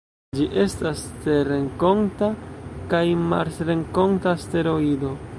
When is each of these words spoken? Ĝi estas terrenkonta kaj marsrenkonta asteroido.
Ĝi 0.37 0.45
estas 0.61 1.01
terrenkonta 1.25 2.29
kaj 2.93 3.03
marsrenkonta 3.33 4.33
asteroido. 4.39 5.13